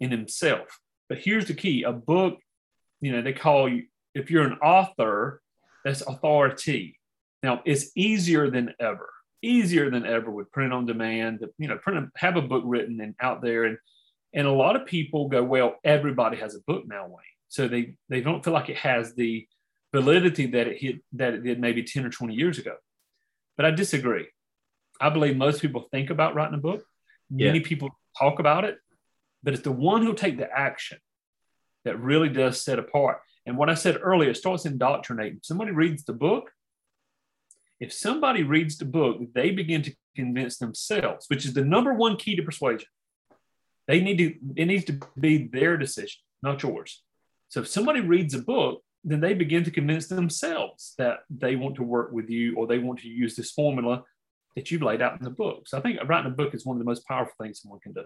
in 0.00 0.10
himself. 0.10 0.78
But 1.08 1.18
here's 1.18 1.46
the 1.46 1.54
key: 1.54 1.82
a 1.82 1.92
book, 1.92 2.38
you 3.00 3.12
know, 3.12 3.22
they 3.22 3.32
call 3.32 3.68
you 3.68 3.84
if 4.14 4.30
you're 4.30 4.46
an 4.46 4.58
author, 4.58 5.42
that's 5.84 6.00
authority. 6.00 6.98
Now 7.42 7.62
it's 7.64 7.90
easier 7.94 8.50
than 8.50 8.74
ever, 8.80 9.08
easier 9.46 9.90
than 9.90 10.06
ever 10.06 10.30
with 10.30 10.50
print 10.52 10.72
on 10.72 10.86
demand. 10.86 11.44
You 11.58 11.68
know, 11.68 11.78
print 11.78 12.10
have 12.16 12.36
a 12.36 12.42
book 12.42 12.62
written 12.66 13.00
and 13.00 13.14
out 13.20 13.42
there, 13.42 13.64
and 13.64 13.78
and 14.34 14.46
a 14.46 14.52
lot 14.52 14.76
of 14.76 14.86
people 14.86 15.28
go, 15.28 15.42
well, 15.42 15.76
everybody 15.84 16.36
has 16.38 16.54
a 16.54 16.60
book 16.66 16.84
now, 16.86 17.06
Wayne. 17.06 17.36
So 17.48 17.68
they 17.68 17.96
they 18.08 18.20
don't 18.20 18.44
feel 18.44 18.52
like 18.52 18.68
it 18.68 18.76
has 18.76 19.14
the 19.14 19.46
validity 19.94 20.46
that 20.48 20.66
it 20.66 20.78
hit 20.78 20.96
that 21.12 21.34
it 21.34 21.42
did 21.44 21.60
maybe 21.60 21.82
ten 21.82 22.04
or 22.04 22.10
twenty 22.10 22.34
years 22.34 22.58
ago. 22.58 22.74
But 23.56 23.66
I 23.66 23.70
disagree. 23.70 24.26
I 25.00 25.10
believe 25.10 25.36
most 25.36 25.62
people 25.62 25.88
think 25.90 26.10
about 26.10 26.34
writing 26.34 26.54
a 26.54 26.58
book. 26.58 26.84
Yeah. 27.30 27.48
Many 27.48 27.60
people 27.60 27.90
talk 28.18 28.38
about 28.38 28.64
it, 28.64 28.78
but 29.42 29.54
it's 29.54 29.62
the 29.62 29.72
one 29.72 30.02
who'll 30.02 30.14
take 30.14 30.38
the 30.38 30.50
action 30.50 30.98
that 31.84 32.00
really 32.00 32.28
does 32.28 32.62
set 32.62 32.78
apart. 32.78 33.20
And 33.46 33.56
what 33.56 33.70
I 33.70 33.74
said 33.74 33.98
earlier, 34.00 34.30
it 34.30 34.36
starts 34.36 34.66
indoctrinating. 34.66 35.40
Somebody 35.42 35.70
reads 35.70 36.04
the 36.04 36.12
book. 36.12 36.50
If 37.80 37.92
somebody 37.92 38.42
reads 38.42 38.78
the 38.78 38.84
book, 38.84 39.18
they 39.34 39.50
begin 39.50 39.82
to 39.82 39.94
convince 40.14 40.56
themselves, 40.58 41.26
which 41.28 41.44
is 41.44 41.52
the 41.52 41.64
number 41.64 41.92
one 41.92 42.16
key 42.16 42.36
to 42.36 42.42
persuasion. 42.42 42.88
They 43.86 44.00
need 44.00 44.18
to, 44.18 44.34
it 44.56 44.66
needs 44.66 44.84
to 44.86 44.98
be 45.18 45.46
their 45.46 45.76
decision, 45.76 46.20
not 46.42 46.62
yours. 46.62 47.02
So 47.48 47.60
if 47.60 47.68
somebody 47.68 48.00
reads 48.00 48.34
a 48.34 48.40
book, 48.40 48.82
then 49.04 49.20
they 49.20 49.34
begin 49.34 49.62
to 49.64 49.70
convince 49.70 50.08
themselves 50.08 50.94
that 50.98 51.20
they 51.30 51.54
want 51.54 51.76
to 51.76 51.84
work 51.84 52.10
with 52.10 52.28
you 52.28 52.56
or 52.56 52.66
they 52.66 52.78
want 52.78 53.00
to 53.00 53.08
use 53.08 53.36
this 53.36 53.52
formula 53.52 54.02
that 54.56 54.70
you've 54.70 54.82
laid 54.82 55.02
out 55.02 55.18
in 55.18 55.24
the 55.24 55.30
book. 55.30 55.68
So 55.68 55.78
I 55.78 55.80
think 55.80 56.00
writing 56.08 56.32
a 56.32 56.34
book 56.34 56.54
is 56.54 56.66
one 56.66 56.76
of 56.76 56.80
the 56.80 56.90
most 56.90 57.06
powerful 57.06 57.34
things 57.40 57.60
someone 57.60 57.78
can 57.80 57.92
do. 57.92 58.04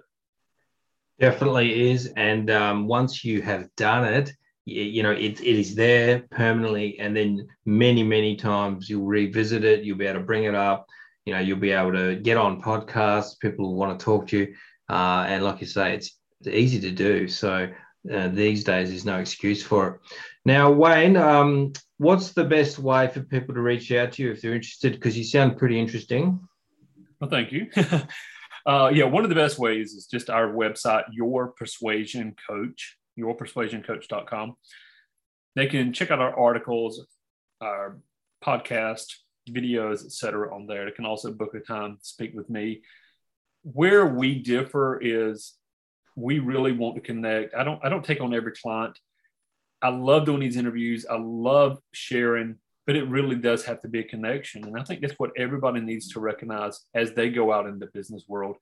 Definitely 1.18 1.90
is. 1.90 2.12
And 2.16 2.50
um, 2.50 2.86
once 2.86 3.24
you 3.24 3.40
have 3.40 3.68
done 3.76 4.04
it, 4.04 4.32
you, 4.64 5.02
know, 5.02 5.12
it, 5.12 5.40
it 5.40 5.58
is 5.58 5.74
there 5.74 6.24
permanently. 6.30 6.98
And 6.98 7.16
then 7.16 7.48
many, 7.64 8.02
many 8.02 8.36
times 8.36 8.88
you'll 8.88 9.06
revisit 9.06 9.64
it. 9.64 9.84
You'll 9.84 9.98
be 9.98 10.06
able 10.06 10.20
to 10.20 10.26
bring 10.26 10.44
it 10.44 10.54
up. 10.54 10.86
You 11.24 11.34
know, 11.34 11.40
you'll 11.40 11.58
be 11.58 11.72
able 11.72 11.92
to 11.92 12.16
get 12.16 12.36
on 12.36 12.62
podcasts. 12.62 13.38
People 13.40 13.66
will 13.66 13.76
want 13.76 13.98
to 13.98 14.04
talk 14.04 14.28
to 14.28 14.38
you. 14.38 14.54
Uh, 14.88 15.24
and 15.28 15.44
like 15.44 15.60
you 15.60 15.66
say, 15.66 15.94
it's, 15.94 16.18
it's 16.40 16.48
easy 16.48 16.80
to 16.80 16.90
do. 16.90 17.28
So 17.28 17.68
uh, 18.12 18.28
these 18.28 18.64
days, 18.64 18.88
there's 18.88 19.04
no 19.04 19.18
excuse 19.18 19.62
for 19.62 19.88
it. 19.88 20.00
Now, 20.44 20.70
Wayne, 20.70 21.16
um, 21.16 21.72
what's 21.98 22.32
the 22.32 22.44
best 22.44 22.78
way 22.78 23.08
for 23.08 23.20
people 23.20 23.54
to 23.54 23.60
reach 23.60 23.92
out 23.92 24.12
to 24.12 24.22
you 24.22 24.32
if 24.32 24.40
they're 24.40 24.54
interested? 24.54 24.92
Because 24.92 25.16
you 25.16 25.24
sound 25.24 25.58
pretty 25.58 25.78
interesting. 25.78 26.40
Well, 27.20 27.28
thank 27.28 27.52
you. 27.52 27.66
uh, 28.66 28.90
yeah, 28.92 29.04
one 29.04 29.24
of 29.24 29.28
the 29.28 29.36
best 29.36 29.58
ways 29.58 29.92
is 29.92 30.06
just 30.06 30.30
our 30.30 30.48
website, 30.48 31.04
Your 31.12 31.48
Persuasion 31.48 32.34
Coach, 32.48 32.96
yourpersuasioncoach.com. 33.20 34.54
They 35.56 35.66
can 35.66 35.92
check 35.92 36.10
out 36.10 36.20
our 36.20 36.38
articles, 36.38 37.06
our 37.60 37.98
podcast, 38.44 39.06
videos, 39.48 40.04
etc. 40.04 40.54
on 40.54 40.66
there. 40.66 40.84
They 40.84 40.92
can 40.92 41.04
also 41.04 41.32
book 41.32 41.54
a 41.54 41.60
time 41.60 41.96
to 41.96 42.04
speak 42.04 42.34
with 42.34 42.48
me. 42.48 42.82
Where 43.62 44.06
we 44.06 44.38
differ 44.38 44.98
is 45.02 45.54
we 46.16 46.38
really 46.38 46.72
want 46.72 46.96
to 46.96 47.00
connect. 47.00 47.54
I 47.54 47.64
don't 47.64 47.84
I 47.84 47.88
don't 47.88 48.04
take 48.04 48.20
on 48.20 48.34
every 48.34 48.52
client. 48.52 48.98
I 49.82 49.88
love 49.88 50.26
doing 50.26 50.40
these 50.40 50.56
interviews. 50.56 51.06
I 51.10 51.16
love 51.18 51.78
sharing, 51.92 52.56
but 52.86 52.96
it 52.96 53.08
really 53.08 53.36
does 53.36 53.64
have 53.64 53.80
to 53.82 53.88
be 53.88 54.00
a 54.00 54.04
connection. 54.04 54.64
And 54.64 54.78
I 54.78 54.84
think 54.84 55.00
that's 55.00 55.18
what 55.18 55.30
everybody 55.36 55.80
needs 55.80 56.08
to 56.12 56.20
recognize 56.20 56.80
as 56.94 57.12
they 57.14 57.30
go 57.30 57.52
out 57.52 57.66
in 57.66 57.78
the 57.78 57.86
business 57.86 58.24
world. 58.28 58.56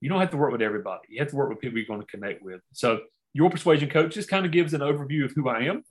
You 0.00 0.08
don't 0.08 0.20
have 0.20 0.30
to 0.30 0.36
work 0.36 0.52
with 0.52 0.62
everybody. 0.62 1.02
You 1.08 1.20
have 1.20 1.30
to 1.30 1.36
work 1.36 1.50
with 1.50 1.60
people 1.60 1.78
you're 1.78 1.86
going 1.86 2.00
to 2.00 2.06
connect 2.06 2.42
with. 2.42 2.60
So 2.72 3.00
your 3.32 3.50
persuasion 3.50 3.88
coach 3.88 4.14
just 4.14 4.28
kind 4.28 4.44
of 4.44 4.52
gives 4.52 4.74
an 4.74 4.80
overview 4.80 5.24
of 5.24 5.32
who 5.34 5.48
I 5.48 5.62
am. 5.62 5.84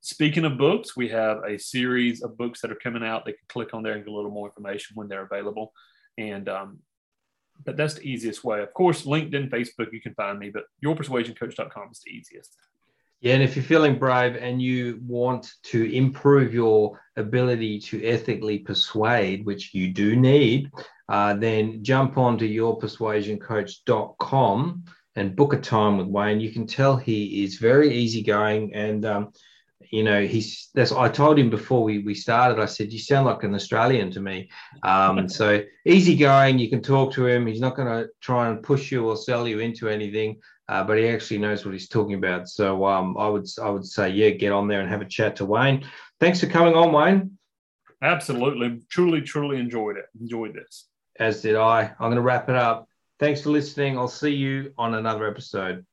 Speaking 0.00 0.44
of 0.44 0.58
books, 0.58 0.96
we 0.96 1.08
have 1.08 1.38
a 1.44 1.58
series 1.58 2.22
of 2.22 2.38
books 2.38 2.60
that 2.60 2.70
are 2.70 2.76
coming 2.76 3.04
out. 3.04 3.24
They 3.24 3.32
can 3.32 3.46
click 3.48 3.74
on 3.74 3.82
there 3.82 3.94
and 3.94 4.04
get 4.04 4.12
a 4.12 4.14
little 4.14 4.30
more 4.30 4.46
information 4.46 4.94
when 4.94 5.08
they're 5.08 5.24
available. 5.24 5.72
And 6.16 6.48
um, 6.48 6.78
but 7.64 7.76
that's 7.76 7.94
the 7.94 8.08
easiest 8.08 8.44
way. 8.44 8.62
Of 8.62 8.72
course, 8.74 9.04
LinkedIn, 9.04 9.50
Facebook, 9.50 9.92
you 9.92 10.00
can 10.00 10.14
find 10.14 10.38
me, 10.38 10.50
but 10.50 10.66
yourpersuasioncoach.com 10.84 11.88
is 11.90 12.00
the 12.04 12.12
easiest. 12.12 12.54
Yeah, 13.20 13.34
and 13.34 13.42
if 13.42 13.56
you're 13.56 13.64
feeling 13.64 13.98
brave 13.98 14.36
and 14.36 14.62
you 14.62 15.00
want 15.04 15.50
to 15.64 15.92
improve 15.92 16.54
your 16.54 17.00
ability 17.16 17.80
to 17.80 18.06
ethically 18.06 18.60
persuade, 18.60 19.44
which 19.44 19.74
you 19.74 19.92
do 19.92 20.14
need, 20.14 20.70
uh, 21.08 21.34
then 21.34 21.82
jump 21.82 22.16
on 22.16 22.38
to 22.38 22.48
yourpersuasioncoach.com 22.48 24.84
and 25.16 25.36
book 25.36 25.52
a 25.52 25.58
time 25.58 25.98
with 25.98 26.06
Wayne. 26.06 26.40
You 26.40 26.52
can 26.52 26.66
tell 26.66 26.96
he 26.96 27.44
is 27.44 27.56
very 27.56 27.92
easygoing 27.94 28.74
and 28.74 29.04
um, 29.04 29.32
you 29.90 30.02
know 30.02 30.26
he's 30.26 30.70
that's 30.74 30.92
i 30.92 31.08
told 31.08 31.38
him 31.38 31.50
before 31.50 31.82
we, 31.82 32.00
we 32.00 32.12
started 32.12 32.60
i 32.60 32.66
said 32.66 32.92
you 32.92 32.98
sound 32.98 33.26
like 33.26 33.42
an 33.42 33.54
australian 33.54 34.10
to 34.10 34.20
me. 34.20 34.50
Um, 34.82 35.28
so 35.40 35.62
easygoing 35.86 36.58
you 36.58 36.68
can 36.68 36.82
talk 36.82 37.12
to 37.14 37.26
him. 37.26 37.46
He's 37.46 37.60
not 37.60 37.76
going 37.76 37.88
to 37.88 38.08
try 38.20 38.48
and 38.48 38.62
push 38.62 38.90
you 38.90 39.08
or 39.08 39.16
sell 39.16 39.46
you 39.46 39.60
into 39.60 39.88
anything 39.88 40.40
uh, 40.68 40.84
but 40.84 40.98
he 40.98 41.08
actually 41.08 41.38
knows 41.38 41.64
what 41.64 41.72
he's 41.72 41.88
talking 41.88 42.14
about. 42.14 42.48
So 42.48 42.84
um, 42.84 43.16
i 43.18 43.28
would 43.28 43.46
i 43.62 43.70
would 43.70 43.86
say 43.86 44.10
yeah 44.10 44.30
get 44.30 44.52
on 44.52 44.68
there 44.68 44.80
and 44.80 44.90
have 44.90 45.02
a 45.02 45.06
chat 45.06 45.36
to 45.36 45.44
wayne. 45.44 45.84
Thanks 46.20 46.40
for 46.40 46.46
coming 46.46 46.74
on 46.74 46.92
wayne. 46.92 47.38
Absolutely. 48.02 48.80
Truly 48.90 49.22
truly 49.22 49.58
enjoyed 49.58 49.96
it. 49.96 50.06
Enjoyed 50.20 50.54
this. 50.54 50.86
As 51.18 51.42
did 51.42 51.56
i. 51.56 51.82
I'm 51.82 51.96
going 51.98 52.16
to 52.16 52.22
wrap 52.22 52.48
it 52.48 52.56
up 52.56 52.88
thanks 53.18 53.42
for 53.42 53.50
listening. 53.50 53.98
I'll 53.98 54.08
see 54.08 54.34
you 54.34 54.72
on 54.78 54.94
another 54.94 55.26
episode 55.26 55.84